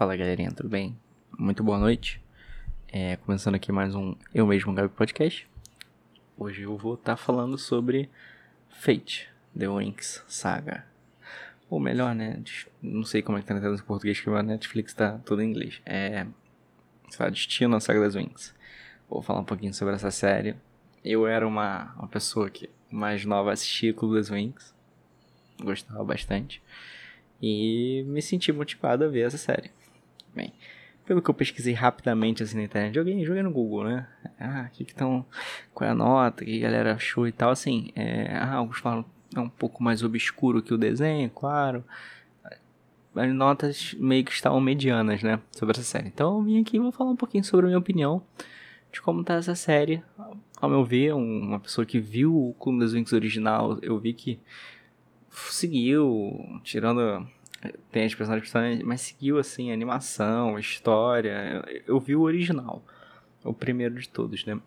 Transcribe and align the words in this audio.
Fala 0.00 0.16
galerinha, 0.16 0.50
tudo 0.50 0.66
bem? 0.66 0.98
Muito 1.38 1.62
boa 1.62 1.76
noite. 1.76 2.22
É, 2.90 3.16
começando 3.16 3.56
aqui 3.56 3.70
mais 3.70 3.94
um 3.94 4.16
Eu 4.34 4.46
Mesmo 4.46 4.72
Gabi 4.72 4.88
Podcast. 4.88 5.46
Hoje 6.38 6.62
eu 6.62 6.74
vou 6.74 6.94
estar 6.94 7.12
tá 7.12 7.16
falando 7.18 7.58
sobre 7.58 8.08
Fate, 8.70 9.28
The 9.54 9.68
Winx 9.68 10.24
Saga. 10.26 10.86
Ou 11.68 11.78
melhor, 11.78 12.14
né? 12.14 12.42
Não 12.80 13.02
sei 13.02 13.20
como 13.20 13.36
é 13.36 13.42
que 13.42 13.46
tá 13.46 13.52
na 13.52 13.60
tradução 13.60 13.84
em 13.84 13.86
português, 13.86 14.18
que 14.18 14.30
a 14.30 14.42
Netflix 14.42 14.94
tá 14.94 15.18
tudo 15.18 15.42
em 15.42 15.50
inglês. 15.50 15.82
É. 15.84 16.26
Sei 17.10 17.22
lá, 17.22 17.28
Destino, 17.28 17.76
a 17.76 17.80
Saga 17.80 18.00
das 18.00 18.14
Winx. 18.14 18.54
Vou 19.06 19.20
falar 19.20 19.40
um 19.40 19.44
pouquinho 19.44 19.74
sobre 19.74 19.96
essa 19.96 20.10
série. 20.10 20.56
Eu 21.04 21.26
era 21.26 21.46
uma, 21.46 21.92
uma 21.98 22.08
pessoa 22.08 22.48
que 22.48 22.70
mais 22.90 23.26
nova 23.26 23.52
assistia 23.52 23.92
Clube 23.92 24.14
das 24.14 24.30
Winx. 24.30 24.74
Gostava 25.62 26.02
bastante. 26.02 26.62
E 27.42 28.02
me 28.06 28.22
senti 28.22 28.50
motivado 28.50 29.04
a 29.04 29.08
ver 29.08 29.26
essa 29.26 29.36
série. 29.36 29.70
Bem, 30.34 30.52
pelo 31.04 31.20
que 31.20 31.30
eu 31.30 31.34
pesquisei 31.34 31.72
rapidamente 31.72 32.42
assim 32.42 32.56
na 32.56 32.64
internet, 32.64 32.94
joguei, 32.94 33.24
joguei 33.24 33.42
no 33.42 33.50
Google, 33.50 33.84
né? 33.84 34.06
Ah, 34.38 34.68
o 34.68 34.72
que 34.72 34.82
estão. 34.82 35.24
Qual 35.74 35.88
é 35.88 35.92
a 35.92 35.94
nota? 35.94 36.42
O 36.42 36.46
que 36.46 36.58
a 36.58 36.62
galera 36.62 36.94
achou 36.94 37.26
e 37.26 37.32
tal, 37.32 37.50
assim. 37.50 37.90
É, 37.94 38.36
ah, 38.36 38.54
alguns 38.54 38.78
falam 38.78 39.04
é 39.34 39.40
um 39.40 39.48
pouco 39.48 39.82
mais 39.82 40.02
obscuro 40.02 40.62
que 40.62 40.74
o 40.74 40.78
desenho, 40.78 41.30
claro. 41.30 41.84
As 43.14 43.32
notas 43.32 43.94
meio 43.98 44.24
que 44.24 44.32
estavam 44.32 44.60
medianas, 44.60 45.22
né? 45.22 45.40
Sobre 45.52 45.72
essa 45.72 45.82
série. 45.82 46.08
Então 46.08 46.38
eu 46.38 46.42
vim 46.42 46.60
aqui 46.60 46.76
e 46.76 46.80
vou 46.80 46.92
falar 46.92 47.10
um 47.10 47.16
pouquinho 47.16 47.44
sobre 47.44 47.66
a 47.66 47.68
minha 47.68 47.78
opinião 47.78 48.22
de 48.92 49.00
como 49.00 49.24
tá 49.24 49.34
essa 49.34 49.54
série. 49.54 50.02
Ao 50.60 50.68
meu 50.68 50.84
ver, 50.84 51.14
uma 51.14 51.58
pessoa 51.58 51.86
que 51.86 51.98
viu 51.98 52.34
o 52.34 52.54
Clube 52.54 52.80
das 52.80 52.92
Winx 52.92 53.12
original, 53.12 53.78
eu 53.82 53.98
vi 53.98 54.12
que 54.12 54.38
seguiu, 55.30 56.60
tirando. 56.62 57.26
Tem 57.92 58.06
as 58.06 58.14
personagens, 58.14 58.82
mas 58.82 59.02
seguiu 59.02 59.38
assim, 59.38 59.70
animação, 59.70 60.58
história. 60.58 61.62
Eu 61.86 62.00
vi 62.00 62.16
o 62.16 62.22
original. 62.22 62.82
O 63.44 63.52
primeiro 63.52 63.94
de 63.96 64.08
todos, 64.08 64.44
né? 64.46 64.58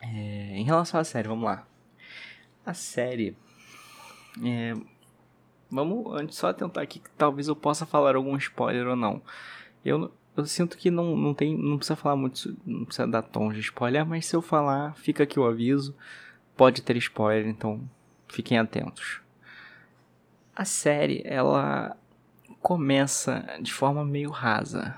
É, 0.00 0.56
em 0.56 0.64
relação 0.64 1.00
à 1.00 1.04
série, 1.04 1.28
vamos 1.28 1.44
lá. 1.44 1.66
A 2.64 2.72
série. 2.72 3.36
É, 4.42 4.74
vamos 5.70 6.14
antes 6.14 6.38
só 6.38 6.52
tentar 6.52 6.82
aqui 6.82 6.98
que 6.98 7.10
talvez 7.10 7.48
eu 7.48 7.56
possa 7.56 7.84
falar 7.84 8.16
algum 8.16 8.36
spoiler 8.36 8.86
ou 8.86 8.96
não. 8.96 9.20
Eu, 9.84 10.10
eu 10.36 10.46
sinto 10.46 10.78
que 10.78 10.90
não, 10.90 11.16
não 11.16 11.34
tem. 11.34 11.56
Não 11.56 11.76
precisa 11.76 11.96
falar 11.96 12.16
muito. 12.16 12.56
Não 12.64 12.86
precisa 12.86 13.06
dar 13.06 13.22
tom 13.22 13.52
de 13.52 13.60
spoiler, 13.60 14.06
mas 14.06 14.24
se 14.24 14.34
eu 14.34 14.40
falar, 14.40 14.94
fica 14.96 15.24
aqui 15.24 15.38
o 15.38 15.44
aviso. 15.44 15.94
Pode 16.56 16.80
ter 16.82 16.96
spoiler, 16.96 17.46
então 17.46 17.82
fiquem 18.28 18.58
atentos 18.58 19.24
a 20.54 20.64
série 20.64 21.22
ela 21.24 21.96
começa 22.64 23.44
de 23.60 23.70
forma 23.70 24.02
meio 24.06 24.30
rasa. 24.30 24.96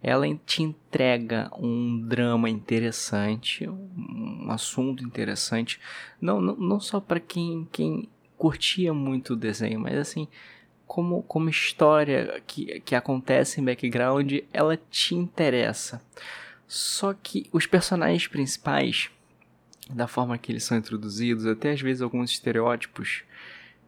Ela 0.00 0.32
te 0.46 0.62
entrega 0.62 1.50
um 1.58 2.06
drama 2.06 2.48
interessante, 2.48 3.68
um 3.68 4.46
assunto 4.48 5.02
interessante, 5.02 5.80
não, 6.20 6.40
não, 6.40 6.54
não 6.54 6.78
só 6.78 7.00
para 7.00 7.18
quem, 7.18 7.68
quem 7.72 8.08
curtia 8.36 8.94
muito 8.94 9.32
o 9.32 9.36
desenho, 9.36 9.80
mas 9.80 9.96
assim, 9.96 10.28
como, 10.86 11.24
como 11.24 11.50
história 11.50 12.40
que, 12.46 12.78
que 12.82 12.94
acontece 12.94 13.60
em 13.60 13.64
background, 13.64 14.34
ela 14.52 14.76
te 14.76 15.16
interessa. 15.16 16.00
Só 16.68 17.12
que 17.12 17.48
os 17.52 17.66
personagens 17.66 18.28
principais, 18.28 19.10
da 19.90 20.06
forma 20.06 20.38
que 20.38 20.52
eles 20.52 20.62
são 20.62 20.78
introduzidos, 20.78 21.44
até 21.44 21.72
às 21.72 21.80
vezes 21.80 22.02
alguns 22.02 22.30
estereótipos, 22.30 23.24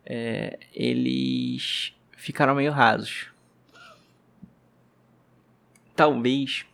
é, 0.05 0.59
eles 0.75 1.95
ficaram 2.21 2.55
meio 2.55 2.71
rasos. 2.71 3.27
Talvez 5.97 6.65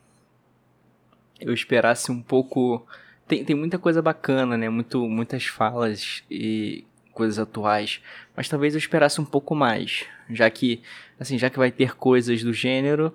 eu 1.41 1.53
esperasse 1.53 2.11
um 2.11 2.21
pouco. 2.21 2.87
Tem, 3.27 3.45
tem 3.45 3.57
muita 3.57 3.79
coisa 3.79 4.03
bacana, 4.03 4.57
né? 4.57 4.69
Muito, 4.69 5.09
muitas 5.09 5.47
falas 5.47 6.23
e 6.31 6.85
coisas 7.13 7.39
atuais. 7.39 8.01
Mas 8.37 8.49
talvez 8.49 8.75
eu 8.75 8.79
esperasse 8.79 9.21
um 9.21 9.25
pouco 9.25 9.55
mais. 9.55 10.05
Já 10.29 10.51
que, 10.51 10.83
assim, 11.19 11.39
já 11.39 11.49
que 11.49 11.59
vai 11.59 11.71
ter 11.71 11.97
coisas 11.97 12.43
do 12.43 12.53
gênero. 12.53 13.15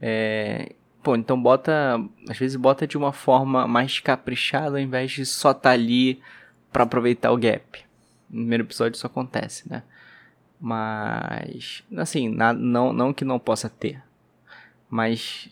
É, 0.00 0.72
pô, 1.02 1.16
então 1.16 1.40
bota. 1.40 2.02
Às 2.28 2.38
vezes 2.38 2.56
bota 2.56 2.86
de 2.86 2.96
uma 2.96 3.12
forma 3.12 3.66
mais 3.68 4.00
caprichada 4.00 4.76
ao 4.76 4.80
invés 4.80 5.12
de 5.12 5.26
só 5.26 5.50
estar 5.50 5.60
tá 5.62 5.70
ali 5.70 6.20
para 6.72 6.84
aproveitar 6.84 7.30
o 7.30 7.36
gap. 7.36 7.84
No 8.30 8.40
primeiro 8.40 8.64
episódio 8.64 8.96
isso 8.96 9.06
acontece, 9.06 9.68
né? 9.68 9.82
Mas, 10.60 11.84
assim, 11.96 12.28
na, 12.28 12.52
não, 12.52 12.92
não 12.92 13.12
que 13.12 13.24
não 13.24 13.38
possa 13.38 13.68
ter. 13.68 14.02
Mas, 14.90 15.48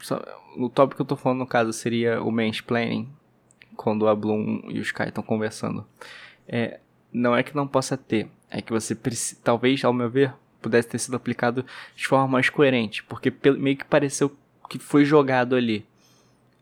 só, 0.00 0.20
o 0.56 0.68
tópico 0.68 0.96
que 0.96 1.02
eu 1.02 1.06
tô 1.06 1.16
falando 1.16 1.38
no 1.38 1.46
caso 1.46 1.72
seria 1.72 2.22
o 2.22 2.30
mansplaining, 2.30 3.08
quando 3.76 4.08
a 4.08 4.14
Bloom 4.14 4.62
e 4.68 4.78
o 4.78 4.82
Sky 4.82 5.04
estão 5.04 5.22
conversando. 5.22 5.86
É, 6.46 6.80
não 7.12 7.36
é 7.36 7.42
que 7.42 7.54
não 7.54 7.66
possa 7.66 7.96
ter, 7.96 8.28
é 8.50 8.60
que 8.60 8.72
você 8.72 8.96
talvez, 9.42 9.84
ao 9.84 9.92
meu 9.92 10.10
ver, 10.10 10.34
pudesse 10.60 10.88
ter 10.88 10.98
sido 10.98 11.16
aplicado 11.16 11.64
de 11.94 12.06
forma 12.06 12.26
mais 12.26 12.50
coerente, 12.50 13.02
porque 13.04 13.32
meio 13.58 13.76
que 13.76 13.84
pareceu 13.84 14.36
que 14.68 14.78
foi 14.78 15.04
jogado 15.04 15.54
ali. 15.54 15.86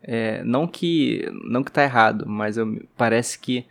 É, 0.01 0.43
não 0.43 0.67
que 0.67 1.27
não 1.43 1.63
que 1.63 1.71
tá 1.71 1.83
errado, 1.83 2.25
mas 2.27 2.55
eu, 2.55 2.81
parece 2.95 3.39
que 3.39 3.65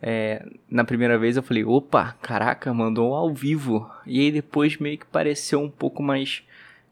é, 0.00 0.46
na 0.70 0.84
primeira 0.84 1.18
vez 1.18 1.36
eu 1.36 1.42
falei, 1.42 1.64
opa, 1.64 2.16
caraca, 2.22 2.72
mandou 2.72 3.14
ao 3.14 3.32
vivo. 3.34 3.90
E 4.06 4.20
aí 4.20 4.30
depois 4.30 4.76
meio 4.78 4.98
que 4.98 5.06
pareceu 5.06 5.60
um 5.60 5.70
pouco 5.70 6.02
mais. 6.02 6.42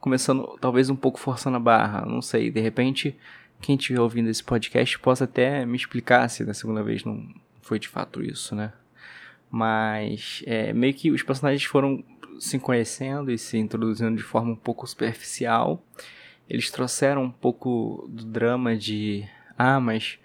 Começando, 0.00 0.56
talvez 0.60 0.88
um 0.88 0.96
pouco 0.96 1.18
forçando 1.18 1.56
a 1.56 1.60
barra, 1.60 2.04
não 2.04 2.22
sei. 2.22 2.50
De 2.50 2.60
repente, 2.60 3.16
quem 3.60 3.76
estiver 3.76 4.00
ouvindo 4.00 4.28
esse 4.28 4.42
podcast 4.42 4.98
possa 4.98 5.24
até 5.24 5.64
me 5.66 5.76
explicar 5.76 6.28
se 6.28 6.44
da 6.44 6.54
segunda 6.54 6.82
vez 6.82 7.04
não 7.04 7.26
foi 7.62 7.78
de 7.78 7.88
fato 7.88 8.22
isso, 8.22 8.54
né? 8.54 8.72
Mas 9.50 10.42
é, 10.46 10.72
meio 10.72 10.94
que 10.94 11.10
os 11.10 11.22
personagens 11.22 11.64
foram 11.64 12.04
se 12.38 12.58
conhecendo 12.58 13.30
e 13.30 13.38
se 13.38 13.56
introduzindo 13.56 14.16
de 14.16 14.22
forma 14.22 14.52
um 14.52 14.56
pouco 14.56 14.86
superficial. 14.86 15.82
Eles 16.48 16.70
trouxeram 16.70 17.24
um 17.24 17.30
pouco 17.30 18.06
do 18.08 18.24
drama 18.24 18.76
de. 18.76 19.28
Ah, 19.58 19.80
mas 19.80 20.18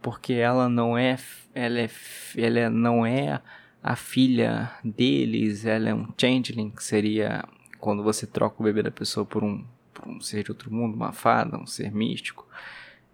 porque 0.00 0.34
ela 0.34 0.68
não 0.68 0.96
é 0.96 1.16
ela, 1.54 1.80
é, 1.80 1.90
ela 2.36 2.70
não 2.70 3.04
é 3.04 3.40
a 3.82 3.96
filha 3.96 4.70
deles, 4.84 5.64
ela 5.64 5.88
é 5.88 5.94
um 5.94 6.08
changeling, 6.18 6.70
que 6.70 6.84
seria 6.84 7.44
quando 7.78 8.02
você 8.02 8.26
troca 8.26 8.60
o 8.60 8.64
bebê 8.64 8.82
da 8.82 8.90
pessoa 8.90 9.24
por 9.24 9.42
um, 9.42 9.64
por 9.94 10.06
um 10.06 10.20
ser 10.20 10.44
de 10.44 10.50
outro 10.50 10.72
mundo, 10.72 10.94
uma 10.94 11.12
fada, 11.12 11.58
um 11.58 11.66
ser 11.66 11.90
místico. 11.90 12.46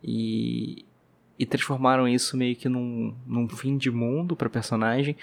E, 0.02 0.84
e 1.38 1.46
transformaram 1.46 2.08
isso 2.08 2.36
meio 2.36 2.56
que 2.56 2.68
num, 2.68 3.14
num 3.26 3.48
fim 3.48 3.76
de 3.76 3.90
mundo 3.90 4.34
para 4.34 4.50
personagem. 4.50 5.16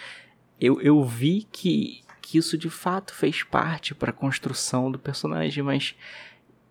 Eu, 0.59 0.81
eu 0.81 1.03
vi 1.03 1.45
que, 1.51 2.01
que 2.21 2.37
isso 2.37 2.57
de 2.57 2.69
fato 2.69 3.13
fez 3.13 3.43
parte 3.43 3.93
para 3.93 4.11
a 4.11 4.13
construção 4.13 4.89
do 4.89 4.97
personagem, 4.97 5.61
mas 5.61 5.95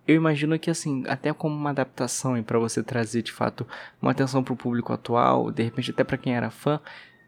eu 0.07 0.17
imagino 0.17 0.59
que 0.59 0.71
assim, 0.71 1.05
até 1.07 1.33
como 1.33 1.55
uma 1.55 1.71
adaptação 1.71 2.37
e 2.37 2.43
para 2.43 2.59
você 2.59 2.83
trazer 2.83 3.23
de 3.23 3.33
fato 3.33 3.67
uma 4.01 4.11
atenção 4.11 4.43
para 4.43 4.53
o 4.53 4.57
público 4.57 4.93
atual, 4.93 5.51
de 5.51 5.63
repente 5.63 5.91
até 5.91 6.03
para 6.03 6.19
quem 6.19 6.35
era 6.35 6.51
fã, 6.51 6.81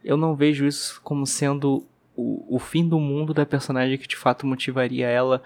eu 0.03 0.17
não 0.17 0.35
vejo 0.35 0.67
isso 0.67 1.01
como 1.03 1.27
sendo 1.27 1.87
o, 2.17 2.57
o 2.57 2.59
fim 2.59 2.89
do 2.89 2.99
mundo 2.99 3.33
da 3.33 3.47
personagem 3.47 3.97
que 3.99 4.09
de 4.09 4.17
fato 4.17 4.47
motivaria 4.47 5.09
ela 5.09 5.43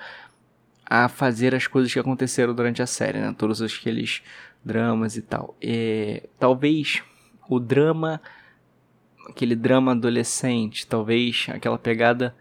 a 0.84 1.08
fazer 1.08 1.54
as 1.54 1.66
coisas 1.66 1.92
que 1.92 1.98
aconteceram 1.98 2.54
durante 2.54 2.80
a 2.80 2.86
série, 2.86 3.18
né? 3.20 3.34
Todos 3.36 3.60
aqueles 3.60 4.22
dramas 4.64 5.16
e 5.16 5.22
tal. 5.22 5.54
E, 5.60 6.22
talvez 6.38 7.02
o 7.48 7.60
drama, 7.60 8.20
aquele 9.28 9.54
drama 9.54 9.92
adolescente, 9.92 10.86
talvez 10.86 11.46
aquela 11.50 11.78
pegada 11.78 12.34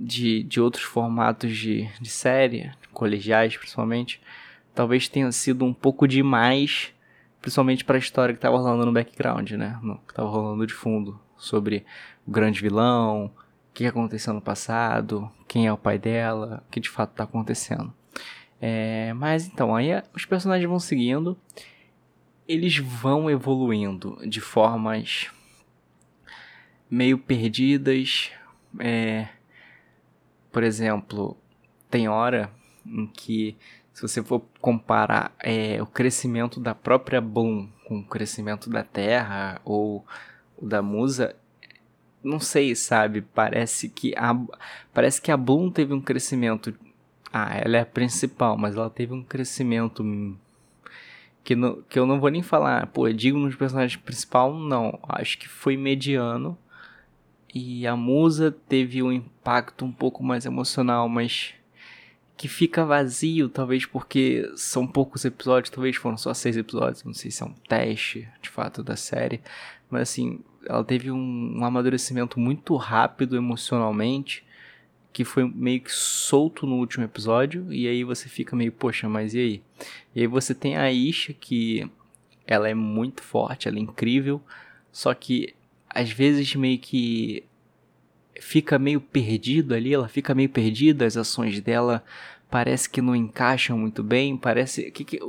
de, 0.00 0.42
de 0.44 0.60
outros 0.60 0.82
formatos 0.82 1.54
de, 1.54 1.86
de 2.00 2.08
série, 2.08 2.72
colegiais 2.90 3.56
principalmente, 3.56 4.20
talvez 4.74 5.08
tenha 5.08 5.30
sido 5.30 5.62
um 5.64 5.74
pouco 5.74 6.08
demais, 6.08 6.94
principalmente 7.42 7.84
para 7.84 7.96
a 7.96 7.98
história 7.98 8.32
que 8.32 8.38
estava 8.38 8.56
rolando 8.56 8.86
no 8.86 8.92
background, 8.92 9.50
né? 9.52 9.78
No, 9.82 9.98
que 9.98 10.12
estava 10.12 10.28
rolando 10.28 10.66
de 10.66 10.72
fundo, 10.72 11.20
sobre 11.36 11.84
o 12.26 12.30
grande 12.30 12.62
vilão, 12.62 13.26
o 13.26 13.30
que 13.74 13.86
aconteceu 13.86 14.32
no 14.32 14.40
passado, 14.40 15.30
quem 15.46 15.66
é 15.66 15.72
o 15.72 15.78
pai 15.78 15.98
dela, 15.98 16.64
o 16.66 16.70
que 16.70 16.80
de 16.80 16.88
fato 16.88 17.10
está 17.10 17.24
acontecendo. 17.24 17.92
É, 18.58 19.12
mas 19.14 19.46
então, 19.46 19.74
aí 19.74 19.90
os 20.14 20.24
personagens 20.24 20.68
vão 20.68 20.78
seguindo, 20.78 21.36
eles 22.48 22.78
vão 22.78 23.30
evoluindo 23.30 24.18
de 24.26 24.40
formas 24.40 25.30
meio 26.90 27.16
perdidas, 27.16 28.30
é, 28.78 29.28
por 30.52 30.62
exemplo, 30.62 31.36
tem 31.90 32.08
hora 32.08 32.50
em 32.86 33.06
que, 33.06 33.56
se 33.92 34.02
você 34.02 34.22
for 34.22 34.42
comparar 34.60 35.32
é, 35.40 35.80
o 35.82 35.86
crescimento 35.86 36.60
da 36.60 36.74
própria 36.74 37.20
Bloom 37.20 37.68
com 37.86 37.98
o 37.98 38.04
crescimento 38.04 38.70
da 38.70 38.82
Terra 38.84 39.60
ou 39.64 40.04
da 40.60 40.82
Musa, 40.82 41.36
não 42.22 42.38
sei, 42.40 42.74
sabe? 42.74 43.22
Parece 43.22 43.88
que 43.88 44.14
a, 44.16 44.36
parece 44.92 45.20
que 45.20 45.30
a 45.32 45.36
Bloom 45.36 45.70
teve 45.70 45.94
um 45.94 46.00
crescimento 46.00 46.74
Ah, 47.32 47.56
ela 47.56 47.76
é 47.78 47.80
a 47.80 47.86
principal, 47.86 48.56
mas 48.58 48.76
ela 48.76 48.90
teve 48.90 49.14
um 49.14 49.22
crescimento 49.22 50.02
que, 51.44 51.54
que 51.88 51.98
eu 51.98 52.06
não 52.06 52.20
vou 52.20 52.30
nem 52.30 52.42
falar, 52.42 52.86
pô, 52.88 53.08
digno 53.12 53.48
de 53.48 53.56
personagem 53.56 53.98
principal, 53.98 54.54
não. 54.54 54.98
Acho 55.08 55.38
que 55.38 55.48
foi 55.48 55.76
mediano. 55.76 56.58
E 57.52 57.86
a 57.86 57.96
musa 57.96 58.54
teve 58.68 59.02
um 59.02 59.10
impacto 59.10 59.84
um 59.84 59.92
pouco 59.92 60.22
mais 60.22 60.46
emocional, 60.46 61.08
mas 61.08 61.54
que 62.36 62.48
fica 62.48 62.86
vazio, 62.86 63.48
talvez 63.48 63.84
porque 63.84 64.50
são 64.56 64.86
poucos 64.86 65.24
episódios, 65.24 65.68
talvez 65.68 65.96
foram 65.96 66.16
só 66.16 66.32
seis 66.32 66.56
episódios, 66.56 67.04
não 67.04 67.12
sei 67.12 67.30
se 67.30 67.42
é 67.42 67.46
um 67.46 67.52
teste 67.68 68.26
de 68.40 68.48
fato 68.48 68.82
da 68.82 68.96
série, 68.96 69.42
mas 69.90 70.02
assim, 70.02 70.40
ela 70.64 70.82
teve 70.82 71.10
um, 71.10 71.58
um 71.58 71.64
amadurecimento 71.64 72.40
muito 72.40 72.76
rápido 72.76 73.36
emocionalmente 73.36 74.42
que 75.12 75.24
foi 75.24 75.44
meio 75.44 75.80
que 75.80 75.92
solto 75.92 76.66
no 76.66 76.76
último 76.76 77.04
episódio, 77.04 77.72
e 77.72 77.88
aí 77.88 78.04
você 78.04 78.28
fica 78.28 78.54
meio, 78.54 78.72
poxa, 78.72 79.08
mas 79.08 79.34
e 79.34 79.38
aí? 79.38 79.62
E 80.14 80.20
aí 80.20 80.26
você 80.26 80.54
tem 80.54 80.76
a 80.76 80.90
Isha, 80.90 81.34
que 81.34 81.90
ela 82.46 82.68
é 82.68 82.74
muito 82.74 83.22
forte, 83.22 83.68
ela 83.68 83.76
é 83.76 83.80
incrível, 83.80 84.40
só 84.92 85.12
que 85.12 85.54
às 85.90 86.10
vezes 86.10 86.54
meio 86.54 86.78
que 86.78 87.44
fica 88.40 88.78
meio 88.78 89.00
perdido 89.00 89.74
ali, 89.74 89.92
ela 89.92 90.08
fica 90.08 90.34
meio 90.34 90.48
perdida, 90.48 91.04
as 91.04 91.16
ações 91.16 91.60
dela 91.60 92.02
parece 92.50 92.88
que 92.88 93.02
não 93.02 93.14
encaixam 93.14 93.76
muito 93.76 94.02
bem, 94.02 94.36
parece 94.36 94.90
que, 94.90 95.04
que 95.04 95.20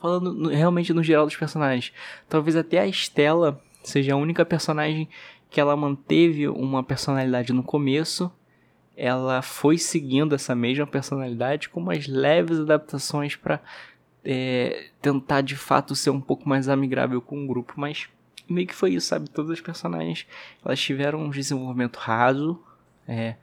falando 0.00 0.32
no, 0.32 0.48
realmente 0.48 0.92
no 0.92 1.02
geral 1.02 1.26
dos 1.26 1.36
personagens, 1.36 1.92
talvez 2.28 2.56
até 2.56 2.78
a 2.78 2.86
Estela 2.86 3.60
seja 3.82 4.14
a 4.14 4.16
única 4.16 4.44
personagem 4.44 5.08
que 5.50 5.60
ela 5.60 5.76
manteve 5.76 6.48
uma 6.48 6.82
personalidade 6.82 7.52
no 7.52 7.62
começo 7.62 8.32
ela 8.96 9.42
foi 9.42 9.76
seguindo 9.76 10.34
essa 10.34 10.54
mesma 10.54 10.86
personalidade 10.86 11.68
com 11.68 11.80
umas 11.80 12.06
leves 12.06 12.60
adaptações 12.60 13.34
para 13.36 13.60
é, 14.24 14.88
tentar 15.02 15.40
de 15.40 15.56
fato 15.56 15.94
ser 15.94 16.10
um 16.10 16.20
pouco 16.20 16.48
mais 16.48 16.68
amigável 16.68 17.20
com 17.20 17.44
o 17.44 17.46
grupo, 17.46 17.74
mas 17.76 18.08
meio 18.48 18.66
que 18.66 18.74
foi 18.74 18.94
isso, 18.94 19.08
sabe? 19.08 19.28
Todas 19.28 19.50
as 19.52 19.60
personagens 19.60 20.26
elas 20.64 20.80
tiveram 20.80 21.20
um 21.20 21.30
desenvolvimento 21.30 21.96
raso, 21.96 22.60
é, 23.06 23.36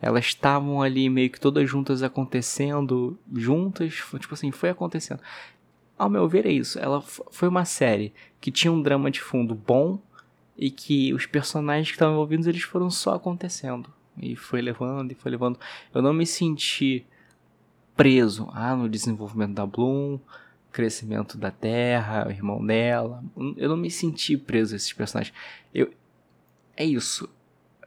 elas 0.00 0.26
estavam 0.26 0.82
ali 0.82 1.08
meio 1.08 1.30
que 1.30 1.40
todas 1.40 1.68
juntas 1.68 2.02
acontecendo, 2.02 3.18
juntas, 3.32 3.94
tipo 3.94 4.34
assim, 4.34 4.50
foi 4.50 4.70
acontecendo. 4.70 5.20
Ao 5.96 6.10
meu 6.10 6.28
ver 6.28 6.46
é 6.46 6.52
isso, 6.52 6.78
ela 6.78 7.00
foi 7.00 7.48
uma 7.48 7.64
série 7.64 8.12
que 8.40 8.50
tinha 8.50 8.72
um 8.72 8.82
drama 8.82 9.10
de 9.10 9.20
fundo 9.20 9.54
bom 9.54 9.98
e 10.56 10.70
que 10.70 11.12
os 11.14 11.26
personagens 11.26 11.88
que 11.88 11.94
estavam 11.94 12.14
envolvidos 12.14 12.46
eles 12.46 12.62
foram 12.62 12.90
só 12.90 13.14
acontecendo. 13.14 13.90
E 14.16 14.36
foi 14.36 14.60
levando 14.60 15.12
e 15.12 15.14
foi 15.14 15.30
levando. 15.30 15.58
Eu 15.92 16.02
não 16.02 16.12
me 16.12 16.26
senti 16.26 17.04
preso 17.96 18.48
ah, 18.52 18.74
no 18.74 18.88
desenvolvimento 18.88 19.54
da 19.54 19.66
Bloom, 19.66 20.18
crescimento 20.74 21.38
da 21.38 21.50
Terra, 21.50 22.26
o 22.26 22.30
irmão 22.30 22.64
dela. 22.64 23.22
Eu 23.56 23.68
não 23.68 23.76
me 23.76 23.90
senti 23.90 24.36
preso 24.36 24.74
a 24.74 24.76
esses 24.76 24.92
personagens. 24.92 25.34
Eu, 25.72 25.90
é 26.76 26.84
isso. 26.84 27.28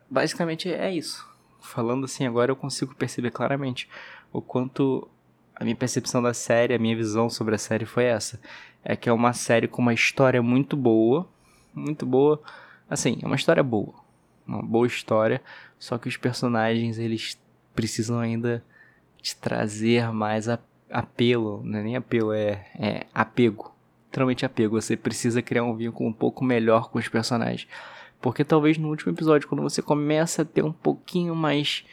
Basicamente 0.10 0.72
é 0.72 0.92
isso. 0.92 1.28
Falando 1.62 2.06
assim 2.06 2.25
agora 2.25 2.51
eu 2.51 2.56
consigo 2.56 2.95
perceber 2.95 3.31
claramente 3.31 3.89
o 4.31 4.42
quanto 4.42 5.07
a 5.54 5.63
minha 5.63 5.75
percepção 5.75 6.22
da 6.22 6.34
série, 6.34 6.74
a 6.74 6.80
minha 6.80 6.95
visão 6.95 7.30
sobre 7.30 7.56
a 7.56 7.57
série 7.57 7.86
foi 7.86 8.06
essa. 8.06 8.39
É 8.84 8.95
que 8.95 9.10
é 9.10 9.13
uma 9.13 9.34
série 9.34 9.68
com 9.68 9.81
uma 9.81 9.94
história 9.94 10.42
muito 10.42 10.78
boa. 10.78 11.28
Muito 11.75 12.06
boa. 12.06 12.42
Assim, 12.89 13.19
é 13.22 13.25
uma 13.25 13.36
história 13.36 13.62
boa. 13.62 13.94
Uma 14.48 14.63
boa 14.63 14.88
história 14.88 15.42
só 15.80 15.98
que 15.98 16.07
os 16.07 16.18
personagens, 16.18 16.98
eles 16.98 17.39
precisam 17.75 18.19
ainda 18.19 18.63
te 19.22 19.36
trazer 19.36 20.12
mais 20.12 20.50
a, 20.50 20.57
apelo, 20.89 21.62
não 21.63 21.80
é 21.80 21.84
nem 21.84 21.95
apelo, 21.95 22.34
é, 22.34 22.66
é 22.78 23.06
apego. 23.13 23.74
Literalmente 24.07 24.45
apego. 24.45 24.81
Você 24.81 24.95
precisa 24.95 25.42
criar 25.42 25.63
um 25.63 25.75
vínculo 25.75 26.10
um 26.10 26.13
pouco 26.13 26.44
melhor 26.44 26.89
com 26.89 27.00
os 27.00 27.07
personagens. 27.07 27.68
Porque 28.22 28.44
talvez 28.44 28.78
no 28.78 28.89
último 28.89 29.12
episódio, 29.12 29.48
quando 29.48 29.62
você 29.62 29.81
começa 29.81 30.42
a 30.42 30.45
ter 30.45 30.63
um 30.63 30.72
pouquinho 30.72 31.36
mais 31.36 31.84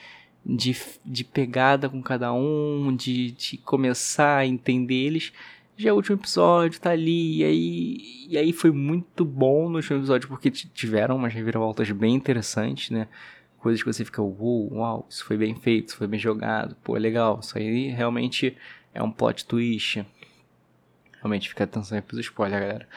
de, 0.45 0.77
de 1.05 1.25
pegada 1.25 1.89
com 1.89 2.03
cada 2.03 2.33
um, 2.33 2.95
de, 2.97 3.33
de 3.33 3.59
começar 3.59 4.39
a 4.39 4.47
entender 4.47 4.95
eles, 4.95 5.33
já 5.77 5.91
é 5.91 5.93
o 5.93 5.97
último 5.97 6.17
episódio, 6.17 6.81
tá 6.81 6.91
ali, 6.91 7.39
e 7.39 7.45
aí, 7.45 8.27
e 8.29 8.39
aí 8.39 8.53
foi 8.53 8.71
muito 8.71 9.25
bom 9.25 9.69
no 9.69 9.77
último 9.77 9.99
episódio, 9.99 10.29
porque 10.29 10.51
tiveram 10.51 11.17
umas 11.17 11.35
reviravoltas 11.35 11.91
bem 11.91 12.15
interessantes, 12.15 12.91
né? 12.91 13.09
coisas 13.65 13.83
que 13.83 13.91
você 13.91 14.05
fica, 14.05 14.21
uau, 14.21 14.69
uau, 14.75 15.07
isso 15.09 15.25
foi 15.25 15.39
bem 15.39 15.55
feito, 15.55 15.89
isso 15.89 15.97
foi 15.97 16.07
bem 16.07 16.21
jogado, 16.21 16.77
pô, 16.85 16.93
legal, 16.99 17.41
isso 17.43 17.57
aí 17.57 17.89
realmente 17.89 18.55
é 18.95 19.03
um 19.03 19.11
plot 19.11 19.45
twist. 19.45 20.07
Realmente 21.17 21.49
fica 21.49 21.65
atenção 21.65 21.97
aí 21.97 22.03
pros 22.03 22.21
spoilers, 22.21 22.63
galera. 22.63 22.89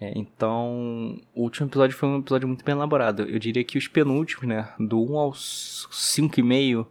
É, 0.00 0.12
então, 0.16 1.20
o 1.34 1.42
último 1.42 1.68
episódio 1.68 1.96
foi 1.96 2.08
um 2.08 2.18
episódio 2.18 2.48
muito 2.48 2.64
bem 2.64 2.74
elaborado. 2.74 3.22
Eu 3.22 3.38
diria 3.38 3.62
que 3.62 3.78
os 3.78 3.86
penúltimos, 3.86 4.46
né, 4.46 4.68
do 4.78 5.00
1 5.00 5.18
ao 5.18 5.32
5,5, 5.32 6.86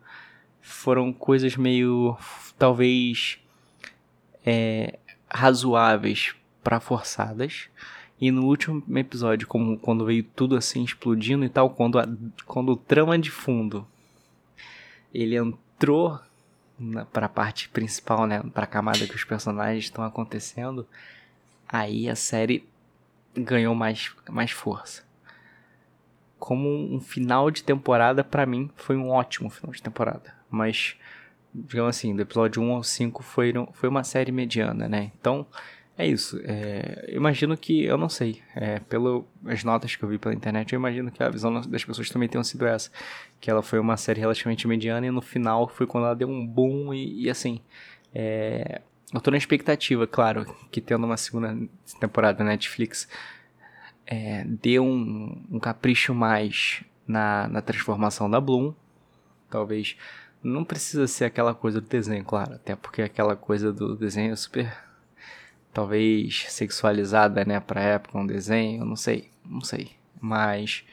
foram 0.61 1.11
coisas 1.11 1.57
meio, 1.57 2.15
talvez, 2.57 3.39
é, 4.45 4.99
razoáveis 5.27 6.35
para 6.63 6.79
forçadas. 6.79 7.67
E 8.21 8.31
no 8.31 8.45
último 8.45 8.83
episódio, 8.97 9.47
como 9.47 9.77
quando 9.77 10.05
veio 10.05 10.23
tudo 10.23 10.55
assim 10.55 10.83
explodindo 10.83 11.43
e 11.43 11.49
tal, 11.49 11.71
quando, 11.71 11.97
a, 11.97 12.07
quando 12.45 12.73
o 12.73 12.77
trama 12.77 13.17
de 13.17 13.31
fundo 13.31 13.87
ele 15.13 15.35
entrou 15.35 16.19
na, 16.79 17.05
pra 17.05 17.27
parte 17.27 17.69
principal, 17.69 18.25
né? 18.25 18.41
Pra 18.53 18.65
camada 18.65 19.07
que 19.07 19.15
os 19.15 19.23
personagens 19.23 19.85
estão 19.85 20.03
acontecendo, 20.03 20.87
aí 21.67 22.09
a 22.09 22.15
série 22.15 22.67
ganhou 23.35 23.75
mais, 23.75 24.11
mais 24.29 24.51
força. 24.51 25.03
Como 26.37 26.69
um 26.69 26.99
final 26.99 27.51
de 27.51 27.63
temporada, 27.63 28.23
para 28.23 28.45
mim, 28.45 28.69
foi 28.75 28.95
um 28.95 29.09
ótimo 29.09 29.49
final 29.49 29.73
de 29.73 29.83
temporada. 29.83 30.33
Mas, 30.49 30.95
digamos 31.53 31.97
assim, 31.97 32.15
do 32.15 32.21
episódio 32.21 32.61
1 32.61 32.71
ao 32.71 32.83
5 32.83 33.21
foi, 33.21 33.53
foi 33.73 33.89
uma 33.89 34.03
série 34.03 34.31
mediana, 34.31 34.87
né? 34.87 35.11
Então, 35.19 35.45
é 35.99 36.07
isso. 36.07 36.39
É, 36.45 37.11
imagino 37.13 37.57
que, 37.57 37.83
eu 37.83 37.97
não 37.97 38.07
sei, 38.07 38.41
é, 38.55 38.79
pelas 38.79 39.63
notas 39.65 39.97
que 39.97 40.01
eu 40.01 40.07
vi 40.07 40.17
pela 40.17 40.33
internet, 40.33 40.71
eu 40.71 40.79
imagino 40.79 41.11
que 41.11 41.21
a 41.21 41.27
visão 41.27 41.53
das 41.59 41.83
pessoas 41.83 42.09
também 42.09 42.29
tenha 42.29 42.41
sido 42.41 42.65
essa. 42.65 42.89
Que 43.41 43.51
ela 43.51 43.61
foi 43.61 43.79
uma 43.79 43.97
série 43.97 44.21
relativamente 44.21 44.65
mediana 44.65 45.05
e 45.05 45.11
no 45.11 45.21
final 45.21 45.67
foi 45.67 45.85
quando 45.85 46.05
ela 46.05 46.15
deu 46.15 46.29
um 46.29 46.47
boom 46.47 46.93
e, 46.93 47.25
e 47.25 47.29
assim. 47.29 47.59
É, 48.15 48.81
eu 49.13 49.19
tô 49.19 49.29
na 49.29 49.37
expectativa, 49.37 50.07
claro, 50.07 50.45
que 50.71 50.79
tendo 50.79 51.03
uma 51.05 51.17
segunda 51.17 51.57
temporada 51.99 52.37
da 52.37 52.45
Netflix 52.45 53.09
é, 54.07 54.45
dê 54.45 54.79
um, 54.79 55.43
um 55.51 55.59
capricho 55.59 56.15
mais 56.15 56.81
na, 57.05 57.49
na 57.49 57.61
transformação 57.61 58.29
da 58.29 58.39
Bloom. 58.39 58.73
Talvez 59.49 59.97
não 60.41 60.63
precisa 60.63 61.07
ser 61.07 61.25
aquela 61.25 61.53
coisa 61.53 61.81
do 61.81 61.87
desenho, 61.89 62.23
claro, 62.23 62.53
até 62.53 62.73
porque 62.73 63.01
aquela 63.01 63.35
coisa 63.35 63.73
do 63.73 63.97
desenho 63.97 64.31
é 64.31 64.35
super 64.37 64.88
talvez 65.79 66.45
sexualizada, 66.49 67.45
né, 67.45 67.57
pra 67.61 67.81
época, 67.81 68.17
um 68.17 68.27
desenho, 68.27 68.83
não 68.83 68.97
sei, 68.97 69.29
não 69.45 69.61
sei. 69.61 69.91
Mas, 70.19 70.83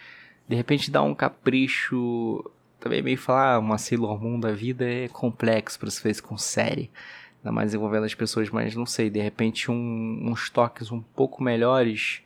de 0.48 0.54
repente 0.54 0.92
dá 0.92 1.02
um 1.02 1.12
capricho, 1.12 2.48
também 2.78 3.02
meio 3.02 3.18
falar, 3.18 3.54
ah, 3.54 3.58
uma 3.58 3.78
Sailor 3.78 4.22
Moon 4.22 4.38
da 4.38 4.52
vida 4.52 4.88
é 4.88 5.08
complexo 5.08 5.76
para 5.76 5.90
se 5.90 6.00
fazer 6.00 6.22
com 6.22 6.38
série, 6.38 6.88
ainda 7.38 7.50
mais 7.50 7.74
envolvendo 7.74 8.04
as 8.04 8.14
pessoas, 8.14 8.48
mas 8.48 8.76
não 8.76 8.86
sei, 8.86 9.10
de 9.10 9.20
repente 9.20 9.72
um, 9.72 10.20
uns 10.30 10.48
toques 10.50 10.92
um 10.92 11.00
pouco 11.00 11.42
melhores 11.42 12.22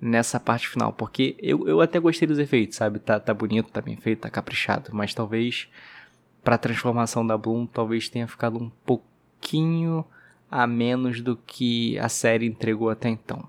nessa 0.00 0.40
parte 0.40 0.66
final, 0.66 0.90
porque 0.90 1.36
eu, 1.38 1.68
eu 1.68 1.82
até 1.82 2.00
gostei 2.00 2.26
dos 2.26 2.38
efeitos, 2.38 2.78
sabe, 2.78 3.00
tá, 3.00 3.20
tá 3.20 3.34
bonito, 3.34 3.70
tá 3.70 3.82
bem 3.82 3.98
feito, 3.98 4.20
tá 4.20 4.30
caprichado, 4.30 4.92
mas 4.94 5.12
talvez 5.12 5.68
para 6.42 6.54
a 6.54 6.58
transformação 6.58 7.26
da 7.26 7.36
Bloom, 7.36 7.66
talvez 7.66 8.08
tenha 8.08 8.26
ficado 8.26 8.56
um 8.56 8.70
pouquinho 8.86 10.06
a 10.50 10.66
menos 10.66 11.20
do 11.20 11.36
que 11.36 11.98
a 11.98 12.08
série 12.08 12.46
entregou 12.46 12.90
até 12.90 13.08
então. 13.08 13.48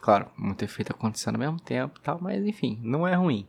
Claro, 0.00 0.26
muito 0.36 0.64
efeito 0.64 0.92
acontecendo 0.92 1.36
ao 1.36 1.40
mesmo 1.40 1.60
tempo 1.60 2.00
tal, 2.00 2.18
mas 2.20 2.44
enfim, 2.44 2.78
não 2.82 3.06
é 3.06 3.14
ruim. 3.14 3.46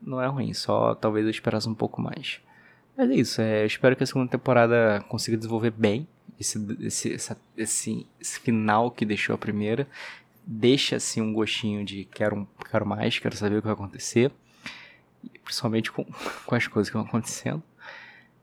Não 0.00 0.20
é 0.20 0.26
ruim, 0.26 0.52
só 0.54 0.94
talvez 0.94 1.24
eu 1.24 1.30
esperasse 1.30 1.68
um 1.68 1.74
pouco 1.74 2.00
mais. 2.00 2.40
Mas 2.96 3.10
é 3.10 3.14
isso, 3.14 3.40
é, 3.40 3.62
eu 3.62 3.66
espero 3.66 3.96
que 3.96 4.04
a 4.04 4.06
segunda 4.06 4.30
temporada 4.30 5.04
consiga 5.08 5.36
desenvolver 5.36 5.70
bem 5.70 6.06
esse, 6.38 6.58
esse, 6.80 7.12
essa, 7.14 7.36
esse, 7.56 8.06
esse 8.20 8.40
final 8.40 8.90
que 8.90 9.04
deixou 9.04 9.34
a 9.34 9.38
primeira. 9.38 9.88
Deixa 10.46 10.96
assim 10.96 11.20
um 11.20 11.32
gostinho 11.32 11.84
de 11.84 12.04
quero, 12.04 12.46
quero 12.70 12.86
mais, 12.86 13.18
quero 13.18 13.36
saber 13.36 13.56
o 13.56 13.60
que 13.60 13.66
vai 13.66 13.74
acontecer. 13.74 14.30
Principalmente 15.42 15.90
com, 15.90 16.04
com 16.46 16.54
as 16.54 16.66
coisas 16.66 16.88
que 16.88 16.96
vão 16.96 17.06
acontecendo. 17.06 17.62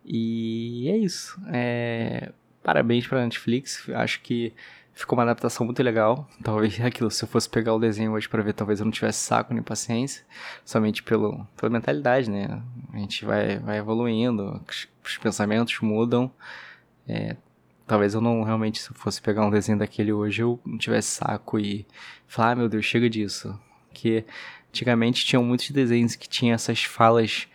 E 0.06 0.90
é 0.90 0.98
isso. 0.98 1.40
É, 1.48 2.34
parabéns 2.64 3.06
pra 3.06 3.24
Netflix. 3.24 3.88
Acho 3.90 4.22
que 4.22 4.54
ficou 4.94 5.18
uma 5.18 5.24
adaptação 5.24 5.66
muito 5.66 5.82
legal. 5.84 6.28
Talvez 6.44 6.80
aquilo, 6.82 7.12
se 7.12 7.24
eu 7.24 7.28
fosse 7.28 7.50
pegar 7.50 7.74
o 7.74 7.80
desenho 7.80 8.14
hoje 8.14 8.30
para 8.30 8.42
ver, 8.42 8.54
talvez 8.54 8.80
eu 8.80 8.86
não 8.86 8.92
tivesse 8.92 9.20
saco 9.20 9.54
nem 9.54 9.62
paciência. 9.62 10.24
Somente 10.64 11.04
pelo, 11.04 11.46
pela 11.58 11.70
mentalidade, 11.72 12.30
né? 12.30 12.62
A 12.94 12.98
gente 12.98 13.26
vai, 13.26 13.60
vai 13.60 13.78
evoluindo, 13.78 14.62
os 15.04 15.18
pensamentos 15.18 15.80
mudam. 15.82 16.32
É, 17.08 17.36
talvez 17.86 18.14
eu 18.14 18.22
não 18.22 18.44
realmente, 18.44 18.82
se 18.82 18.90
eu 18.90 18.96
fosse 18.96 19.22
pegar 19.22 19.46
um 19.46 19.52
desenho 19.52 19.78
daquele 19.78 20.14
hoje, 20.14 20.42
eu 20.42 20.60
não 20.66 20.78
tivesse 20.78 21.10
saco 21.10 21.60
e 21.60 21.86
falar, 22.28 22.52
ah, 22.52 22.56
meu 22.56 22.70
Deus, 22.70 22.86
chega 22.86 23.10
disso. 23.10 23.60
Que 23.94 24.26
antigamente 24.70 25.26
tinham 25.26 25.44
muitos 25.44 25.70
desenhos 25.72 26.16
que 26.16 26.28
tinham 26.28 26.56
essas 26.56 26.84
falas 26.84 27.48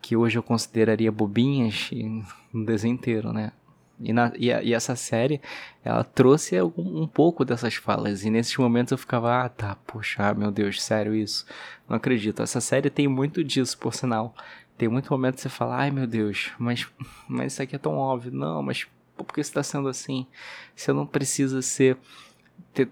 que 0.00 0.16
hoje 0.16 0.38
eu 0.38 0.42
consideraria 0.42 1.12
bobinhas 1.12 1.90
no 2.52 2.64
desenho 2.64 2.94
inteiro, 2.94 3.32
né? 3.32 3.52
E, 4.02 4.12
na, 4.12 4.32
e, 4.36 4.50
a, 4.50 4.62
e, 4.62 4.72
essa 4.72 4.96
série, 4.96 5.40
ela 5.84 6.02
trouxe 6.02 6.60
um, 6.62 6.72
um, 6.76 7.06
pouco 7.06 7.44
dessas 7.44 7.74
falas. 7.74 8.24
E 8.24 8.30
nesses 8.30 8.56
momentos 8.56 8.92
eu 8.92 8.98
ficava, 8.98 9.44
ah, 9.44 9.48
tá, 9.48 9.76
poxa, 9.86 10.32
meu 10.34 10.50
Deus, 10.50 10.82
sério 10.82 11.14
isso? 11.14 11.44
Não 11.88 11.96
acredito. 11.96 12.42
Essa 12.42 12.60
série 12.60 12.88
tem 12.88 13.06
muito 13.06 13.44
disso, 13.44 13.76
por 13.78 13.94
sinal. 13.94 14.34
Tem 14.78 14.88
muito 14.88 15.12
momento 15.12 15.34
que 15.34 15.42
você 15.42 15.50
fala, 15.50 15.76
ai 15.76 15.90
meu 15.90 16.06
Deus, 16.06 16.52
mas, 16.58 16.88
mas 17.28 17.52
isso 17.52 17.62
aqui 17.62 17.76
é 17.76 17.78
tão 17.78 17.96
óbvio. 17.98 18.32
Não, 18.32 18.62
mas 18.62 18.86
por 19.16 19.34
que 19.34 19.40
isso 19.40 19.52
tá 19.52 19.62
sendo 19.62 19.88
assim? 19.88 20.26
Você 20.74 20.92
não 20.92 21.06
precisa 21.06 21.60
ser. 21.60 21.98
Ter, 22.72 22.88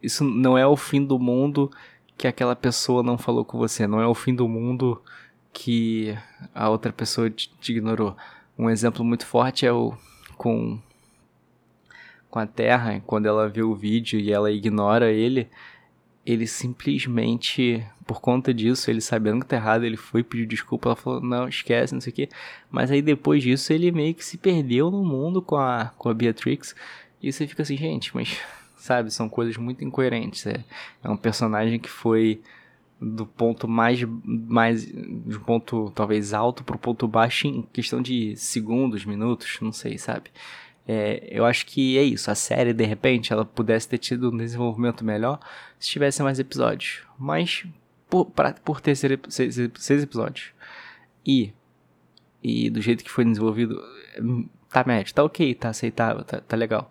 isso 0.00 0.22
não 0.22 0.56
é 0.56 0.66
o 0.66 0.76
fim 0.76 1.04
do 1.04 1.18
mundo 1.18 1.70
que 2.16 2.28
aquela 2.28 2.54
pessoa 2.54 3.02
não 3.02 3.18
falou 3.18 3.44
com 3.44 3.58
você. 3.58 3.86
Não 3.86 4.00
é 4.00 4.06
o 4.06 4.14
fim 4.14 4.34
do 4.34 4.48
mundo 4.48 5.02
que 5.52 6.16
a 6.54 6.68
outra 6.68 6.92
pessoa 6.92 7.28
te, 7.28 7.50
te 7.60 7.72
ignorou. 7.72 8.16
Um 8.56 8.70
exemplo 8.70 9.04
muito 9.04 9.26
forte 9.26 9.66
é 9.66 9.72
o 9.72 9.96
com 10.38 10.78
com 12.30 12.38
a 12.38 12.46
Terra, 12.46 13.02
quando 13.06 13.26
ela 13.26 13.48
vê 13.48 13.62
o 13.62 13.74
vídeo 13.74 14.20
e 14.20 14.30
ela 14.30 14.50
ignora 14.50 15.10
ele, 15.10 15.48
ele 16.26 16.46
simplesmente, 16.46 17.84
por 18.06 18.20
conta 18.20 18.52
disso, 18.52 18.90
ele 18.90 19.00
sabendo 19.00 19.40
que 19.40 19.46
tá 19.46 19.56
errado, 19.56 19.84
ele 19.84 19.96
foi 19.96 20.22
pedir 20.22 20.46
desculpa, 20.46 20.90
ela 20.90 20.96
falou, 20.96 21.22
não, 21.22 21.48
esquece, 21.48 21.94
não 21.94 22.00
sei 22.00 22.12
o 22.12 22.16
quê. 22.16 22.28
Mas 22.70 22.90
aí 22.90 23.00
depois 23.00 23.42
disso, 23.42 23.72
ele 23.72 23.90
meio 23.90 24.14
que 24.14 24.24
se 24.24 24.36
perdeu 24.36 24.90
no 24.90 25.02
mundo 25.04 25.40
com 25.40 25.56
a, 25.56 25.90
com 25.96 26.10
a 26.10 26.14
Beatrix. 26.14 26.74
E 27.22 27.32
você 27.32 27.46
fica 27.46 27.62
assim, 27.62 27.76
gente, 27.76 28.14
mas, 28.14 28.38
sabe, 28.76 29.10
são 29.10 29.26
coisas 29.28 29.56
muito 29.56 29.82
incoerentes. 29.82 30.46
É, 30.46 30.62
é 31.02 31.08
um 31.08 31.16
personagem 31.16 31.78
que 31.78 31.88
foi 31.88 32.42
do 33.00 33.24
ponto 33.24 33.68
mais, 33.68 34.02
mais 34.24 34.84
de 34.84 35.36
um 35.36 35.40
ponto 35.40 35.90
talvez 35.94 36.34
alto 36.34 36.64
para 36.64 36.76
o 36.76 36.78
ponto 36.78 37.06
baixo 37.06 37.46
em 37.46 37.62
questão 37.72 38.02
de 38.02 38.36
segundos, 38.36 39.04
minutos, 39.04 39.58
não 39.60 39.72
sei, 39.72 39.98
sabe? 39.98 40.30
É, 40.86 41.28
eu 41.30 41.44
acho 41.44 41.66
que 41.66 41.98
é 41.98 42.02
isso. 42.02 42.30
A 42.30 42.34
série, 42.34 42.72
de 42.72 42.84
repente, 42.84 43.32
ela 43.32 43.44
pudesse 43.44 43.88
ter 43.88 43.98
tido 43.98 44.30
um 44.30 44.36
desenvolvimento 44.36 45.04
melhor 45.04 45.38
se 45.78 45.88
tivesse 45.88 46.22
mais 46.22 46.38
episódios. 46.38 47.02
Mas, 47.18 47.64
por, 48.08 48.26
pra, 48.26 48.54
por 48.54 48.80
ter 48.80 48.96
seis, 48.96 49.54
seis 49.76 50.02
episódios 50.02 50.52
e, 51.24 51.52
e 52.42 52.70
do 52.70 52.80
jeito 52.80 53.04
que 53.04 53.10
foi 53.10 53.24
desenvolvido, 53.24 53.80
tá 54.70 54.82
médio, 54.84 55.14
tá 55.14 55.22
ok, 55.22 55.54
tá 55.54 55.68
aceitável, 55.68 56.24
tá, 56.24 56.40
tá 56.40 56.56
legal. 56.56 56.90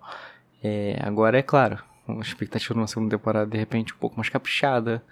É, 0.63 0.99
agora, 1.01 1.39
é 1.39 1.41
claro, 1.41 1.83
uma 2.07 2.21
expectativa 2.21 2.75
numa 2.75 2.87
segunda 2.87 3.17
temporada, 3.17 3.49
de 3.49 3.57
repente, 3.57 3.93
um 3.93 3.97
pouco 3.97 4.15
mais 4.15 4.29
caprichada 4.29 5.03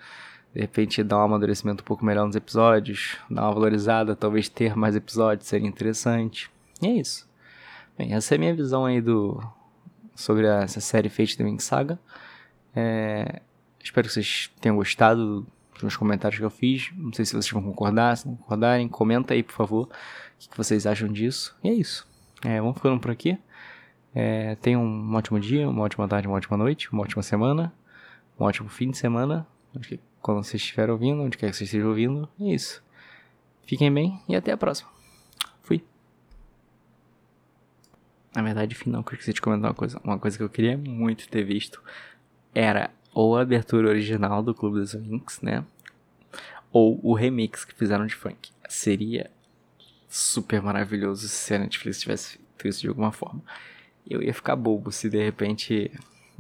de 0.55 0.62
repente 0.62 1.03
dar 1.03 1.17
um 1.17 1.21
amadurecimento 1.21 1.83
um 1.83 1.85
pouco 1.85 2.05
melhor 2.05 2.25
nos 2.25 2.35
episódios, 2.35 3.17
dar 3.29 3.41
uma 3.43 3.53
valorizada, 3.53 4.15
talvez 4.15 4.47
ter 4.47 4.74
mais 4.74 4.95
episódios 4.95 5.50
seria 5.50 5.67
interessante. 5.67 6.50
E 6.81 6.88
é 6.88 6.91
isso. 6.91 7.27
Bem, 7.97 8.13
essa 8.13 8.33
é 8.33 8.38
a 8.38 8.39
minha 8.39 8.55
visão 8.55 8.85
aí 8.85 9.01
do 9.01 9.43
sobre 10.15 10.47
essa 10.47 10.79
série 10.79 11.09
Fate 11.09 11.38
The 11.38 11.43
Wing 11.43 11.62
Saga. 11.62 12.00
É, 12.74 13.41
espero 13.83 14.07
que 14.07 14.13
vocês 14.13 14.50
tenham 14.62 14.77
gostado 14.77 15.45
dos 15.81 15.97
comentários 15.97 16.39
que 16.39 16.45
eu 16.45 16.50
fiz. 16.50 16.89
Não 16.95 17.12
sei 17.12 17.25
se 17.25 17.33
vocês 17.33 17.51
vão 17.51 17.62
concordar, 17.62 18.15
se 18.15 18.25
não 18.25 18.38
concordarem, 18.38 18.88
comenta 18.88 19.33
aí, 19.33 19.43
por 19.43 19.53
favor, 19.53 19.89
o 19.89 20.50
que 20.50 20.55
vocês 20.55 20.85
acham 20.85 21.09
disso. 21.09 21.53
E 21.62 21.67
é 21.67 21.74
isso. 21.74 22.07
É, 22.45 22.62
vamos 22.62 22.77
ficando 22.77 22.97
por 22.97 23.12
aqui. 23.12 23.38
É, 24.13 24.55
tenham 24.55 24.81
um 24.81 25.15
ótimo 25.15 25.38
dia, 25.38 25.67
uma 25.67 25.81
ótima 25.81 26.07
tarde, 26.07 26.29
uma 26.29 26.38
ótima 26.38 26.55
noite, 26.55 26.89
uma 26.93 27.03
ótima 27.03 27.21
semana, 27.21 27.74
um 28.39 28.45
ótimo 28.45 28.69
fim 28.69 28.89
de 28.89 28.97
semana 28.97 29.45
quando 30.25 30.44
vocês 30.44 30.60
estiverem 30.60 30.91
ouvindo, 30.91 31.22
onde 31.22 31.38
quer 31.38 31.51
que 31.51 31.55
vocês 31.55 31.70
estejam 31.70 31.89
ouvindo. 31.89 32.27
É 32.41 32.46
isso. 32.46 32.84
Fiquem 33.63 33.94
bem 33.94 34.20
e 34.27 34.36
até 34.36 34.51
a 34.53 34.58
próxima. 34.58 34.89
Fui. 35.62 35.84
Na 38.36 38.41
verdade, 38.41 38.74
final, 38.74 39.05
eu 39.05 39.13
esqueci 39.13 39.34
de 39.34 39.41
comentar 39.41 39.70
uma 39.70 39.75
coisa. 39.75 40.01
Uma 40.03 40.17
coisa 40.17 40.36
que 40.36 40.41
eu 40.41 40.50
queria 40.50 40.75
muito 40.79 41.29
ter 41.29 41.44
visto 41.44 41.79
era 42.55 42.89
ou 43.13 43.38
a 43.38 43.41
abertura 43.44 43.88
original 43.88 44.41
do 44.41 44.55
Clube 44.55 44.79
dos 44.79 44.96
Winx, 44.96 45.41
né? 45.41 45.63
Ou 46.72 47.00
o 47.03 47.13
remix 47.13 47.63
que 47.63 47.75
fizeram 47.75 48.08
de 48.08 48.15
funk. 48.15 48.50
Seria 48.67 49.29
super 50.10 50.60
maravilhoso 50.60 51.27
se 51.27 51.53
a 51.53 51.60
Netflix 51.60 52.00
tivesse 52.00 52.39
feito 52.58 52.67
isso 52.67 52.82
de 52.82 52.88
alguma 52.88 53.12
forma. 53.12 53.44
Eu 54.10 54.24
ia 54.24 54.34
ficar 54.34 54.55
bobo 54.55 54.91
se 54.91 55.08
de 55.08 55.24
repente 55.24 55.91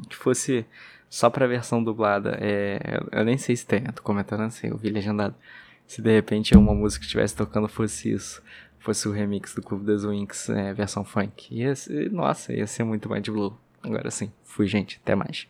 fosse 0.09 0.65
só 1.09 1.29
pra 1.29 1.47
versão 1.47 1.83
dublada. 1.83 2.37
É, 2.41 2.99
eu 3.11 3.25
nem 3.25 3.37
sei 3.37 3.55
se 3.55 3.65
tem, 3.65 3.83
eu 3.85 3.93
tô 3.93 4.01
comentando 4.01 4.41
assim, 4.41 4.67
eu 4.67 4.77
vi 4.77 4.89
legendado. 4.89 5.35
Se 5.87 6.01
de 6.01 6.11
repente 6.13 6.57
uma 6.57 6.73
música 6.73 7.01
que 7.01 7.05
estivesse 7.05 7.35
tocando 7.35 7.67
fosse 7.67 8.11
isso, 8.11 8.41
fosse 8.79 9.07
o 9.07 9.11
remix 9.11 9.53
do 9.53 9.61
Clube 9.61 9.85
das 9.85 10.03
Winx, 10.03 10.49
é, 10.49 10.73
versão 10.73 11.03
funk. 11.03 11.53
Ia 11.53 11.75
ser, 11.75 12.11
nossa, 12.11 12.53
ia 12.53 12.67
ser 12.67 12.83
muito 12.83 13.09
mais 13.09 13.21
de 13.21 13.31
Blue. 13.31 13.55
Agora 13.83 14.09
sim, 14.09 14.31
fui, 14.43 14.67
gente, 14.67 14.99
até 15.03 15.15
mais. 15.15 15.47